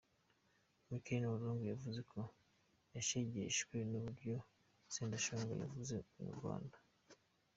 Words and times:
Michela 0.89 1.27
Wrong 1.39 1.59
yavuze 1.71 2.01
ko 2.11 2.19
yashegeshwe 2.95 3.75
n’uburyo 3.89 4.35
Sendashonga 4.93 5.51
yeguye 5.59 5.97
mu 6.23 6.31
Rwanda. 6.37 6.77